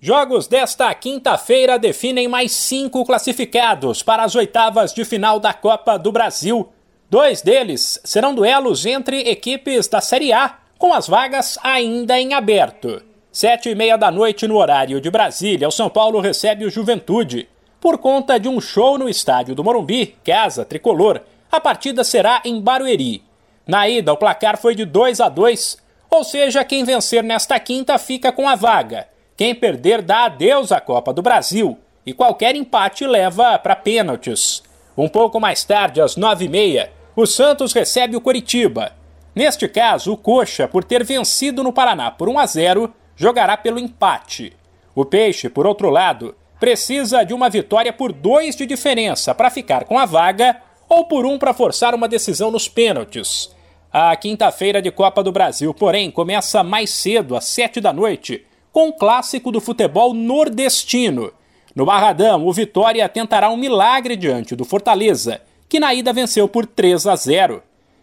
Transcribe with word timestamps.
Jogos 0.00 0.46
desta 0.46 0.94
quinta-feira 0.94 1.76
definem 1.76 2.28
mais 2.28 2.52
cinco 2.52 3.04
classificados 3.04 4.00
para 4.00 4.22
as 4.22 4.36
oitavas 4.36 4.94
de 4.94 5.04
final 5.04 5.40
da 5.40 5.52
Copa 5.52 5.98
do 5.98 6.12
Brasil. 6.12 6.68
Dois 7.10 7.42
deles 7.42 8.00
serão 8.04 8.32
duelos 8.32 8.86
entre 8.86 9.28
equipes 9.28 9.88
da 9.88 10.00
Série 10.00 10.32
A, 10.32 10.56
com 10.78 10.94
as 10.94 11.08
vagas 11.08 11.58
ainda 11.64 12.16
em 12.16 12.32
aberto. 12.32 13.02
Sete 13.32 13.70
e 13.70 13.74
meia 13.74 13.98
da 13.98 14.08
noite 14.08 14.46
no 14.46 14.58
horário 14.58 15.00
de 15.00 15.10
Brasília, 15.10 15.66
o 15.66 15.72
São 15.72 15.90
Paulo 15.90 16.20
recebe 16.20 16.64
o 16.64 16.70
Juventude. 16.70 17.48
Por 17.80 17.98
conta 17.98 18.38
de 18.38 18.48
um 18.48 18.60
show 18.60 18.96
no 18.96 19.08
estádio 19.08 19.56
do 19.56 19.64
Morumbi, 19.64 20.14
casa 20.22 20.64
tricolor, 20.64 21.22
a 21.50 21.58
partida 21.58 22.04
será 22.04 22.40
em 22.44 22.60
Barueri. 22.60 23.24
Na 23.66 23.88
ida, 23.88 24.12
o 24.12 24.16
placar 24.16 24.58
foi 24.58 24.76
de 24.76 24.84
2 24.84 25.20
a 25.20 25.28
2, 25.28 25.76
ou 26.08 26.22
seja, 26.22 26.62
quem 26.62 26.84
vencer 26.84 27.24
nesta 27.24 27.58
quinta 27.58 27.98
fica 27.98 28.30
com 28.30 28.48
a 28.48 28.54
vaga. 28.54 29.08
Quem 29.38 29.54
perder 29.54 30.02
dá 30.02 30.24
adeus 30.24 30.72
à 30.72 30.80
Copa 30.80 31.12
do 31.12 31.22
Brasil 31.22 31.78
e 32.04 32.12
qualquer 32.12 32.56
empate 32.56 33.06
leva 33.06 33.56
para 33.56 33.76
pênaltis. 33.76 34.64
Um 34.96 35.08
pouco 35.08 35.38
mais 35.38 35.62
tarde, 35.62 36.00
às 36.00 36.16
nove 36.16 36.46
e 36.46 36.48
meia, 36.48 36.90
o 37.14 37.24
Santos 37.24 37.72
recebe 37.72 38.16
o 38.16 38.20
Coritiba. 38.20 38.96
Neste 39.36 39.68
caso, 39.68 40.12
o 40.12 40.16
Coxa, 40.16 40.66
por 40.66 40.82
ter 40.82 41.04
vencido 41.04 41.62
no 41.62 41.72
Paraná 41.72 42.10
por 42.10 42.28
1 42.28 42.36
a 42.36 42.46
0, 42.46 42.92
jogará 43.14 43.56
pelo 43.56 43.78
empate. 43.78 44.56
O 44.92 45.04
Peixe, 45.04 45.48
por 45.48 45.68
outro 45.68 45.88
lado, 45.88 46.34
precisa 46.58 47.22
de 47.22 47.32
uma 47.32 47.48
vitória 47.48 47.92
por 47.92 48.12
dois 48.12 48.56
de 48.56 48.66
diferença 48.66 49.32
para 49.36 49.50
ficar 49.50 49.84
com 49.84 49.96
a 49.96 50.04
vaga 50.04 50.60
ou 50.88 51.04
por 51.04 51.24
um 51.24 51.38
para 51.38 51.54
forçar 51.54 51.94
uma 51.94 52.08
decisão 52.08 52.50
nos 52.50 52.66
pênaltis. 52.66 53.54
A 53.92 54.16
quinta-feira 54.16 54.82
de 54.82 54.90
Copa 54.90 55.22
do 55.22 55.30
Brasil, 55.30 55.72
porém, 55.72 56.10
começa 56.10 56.64
mais 56.64 56.90
cedo, 56.90 57.36
às 57.36 57.44
sete 57.44 57.80
da 57.80 57.92
noite, 57.92 58.47
com 58.78 58.92
clássico 58.92 59.50
do 59.50 59.60
futebol 59.60 60.14
nordestino. 60.14 61.32
No 61.74 61.84
Barradão, 61.84 62.46
o 62.46 62.52
Vitória 62.52 63.08
tentará 63.08 63.50
um 63.50 63.56
milagre 63.56 64.14
diante 64.14 64.54
do 64.54 64.64
Fortaleza, 64.64 65.40
que 65.68 65.80
na 65.80 65.92
ida 65.92 66.12
venceu 66.12 66.46
por 66.46 66.64
3 66.64 67.08
a 67.08 67.16
0. 67.16 67.60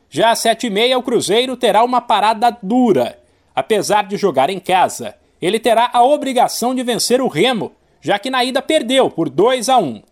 Já 0.10 0.32
às 0.32 0.40
7h30, 0.40 0.98
o 0.98 1.02
Cruzeiro 1.02 1.56
terá 1.56 1.82
uma 1.82 2.02
parada 2.02 2.58
dura. 2.62 3.18
Apesar 3.56 4.04
de 4.06 4.18
jogar 4.18 4.50
em 4.50 4.60
casa, 4.60 5.16
ele 5.42 5.62
terá 5.62 5.90
a 5.94 6.04
obrigação 6.04 6.76
de 6.76 6.84
vencer 6.84 7.22
o 7.22 7.30
Remo, 7.30 7.72
já 8.02 8.20
que 8.20 8.30
na 8.30 8.44
ida 8.44 8.62
perdeu 8.62 9.10
por 9.10 9.30
2 9.30 9.70
a 9.70 9.78
1. 9.78 10.04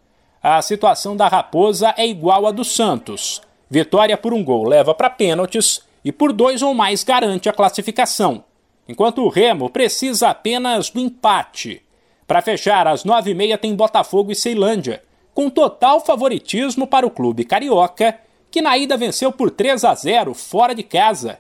A 0.42 0.62
situação 0.62 1.14
da 1.18 1.28
Raposa 1.28 1.94
é 1.98 2.08
igual 2.08 2.48
à 2.48 2.52
do 2.52 2.64
Santos. 2.64 3.42
Vitória 3.70 4.16
por 4.16 4.34
um 4.34 4.42
gol 4.42 4.66
leva 4.66 4.96
para 4.96 5.10
pênaltis 5.10 5.82
e 6.06 6.12
por 6.14 6.32
dois 6.32 6.62
ou 6.62 6.74
mais 6.74 7.04
garante 7.04 7.50
a 7.50 7.54
classificação 7.54 8.46
enquanto 8.88 9.24
o 9.24 9.30
Remo 9.30 9.70
precisa 9.70 10.30
apenas 10.30 10.90
do 10.90 11.00
empate. 11.00 11.82
Para 12.28 12.42
fechar, 12.42 12.88
às 12.88 13.04
nove 13.04 13.32
e 13.32 13.34
meia 13.34 13.58
tem 13.58 13.76
Botafogo 13.76 14.32
e 14.32 14.36
Ceilândia, 14.36 15.04
com 15.34 15.50
total 15.50 16.00
favoritismo 16.00 16.88
para 16.88 17.06
o 17.06 17.12
clube 17.12 17.44
carioca, 17.44 18.20
que 18.52 18.62
na 18.62 18.78
ida 18.78 18.96
venceu 18.96 19.32
por 19.32 19.50
3 19.50 19.84
a 19.84 19.96
0 19.96 20.34
fora 20.34 20.76
de 20.76 20.84
casa. 20.84 21.40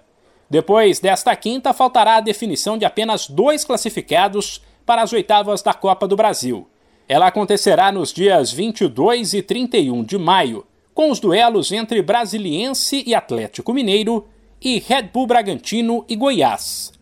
Depois 0.49 0.99
desta 0.99 1.35
quinta, 1.35 1.73
faltará 1.73 2.15
a 2.15 2.21
definição 2.21 2.77
de 2.77 2.85
apenas 2.85 3.27
dois 3.27 3.63
classificados 3.63 4.61
para 4.85 5.01
as 5.01 5.13
oitavas 5.13 5.61
da 5.61 5.73
Copa 5.73 6.07
do 6.07 6.15
Brasil. 6.15 6.67
Ela 7.07 7.27
acontecerá 7.27 7.91
nos 7.91 8.13
dias 8.13 8.51
22 8.51 9.33
e 9.33 9.41
31 9.41 10.03
de 10.03 10.17
maio, 10.17 10.65
com 10.93 11.09
os 11.09 11.19
duelos 11.19 11.71
entre 11.71 12.01
Brasiliense 12.01 13.03
e 13.05 13.15
Atlético 13.15 13.73
Mineiro 13.73 14.27
e 14.61 14.79
Red 14.79 15.09
Bull 15.13 15.27
Bragantino 15.27 16.05
e 16.07 16.15
Goiás. 16.15 16.92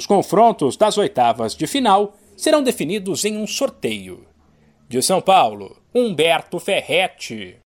Os 0.00 0.06
confrontos 0.06 0.78
das 0.78 0.96
oitavas 0.96 1.54
de 1.54 1.66
final 1.66 2.16
serão 2.34 2.62
definidos 2.62 3.22
em 3.26 3.36
um 3.36 3.46
sorteio. 3.46 4.26
De 4.88 5.02
São 5.02 5.20
Paulo, 5.20 5.76
Humberto 5.94 6.58
Ferretti. 6.58 7.58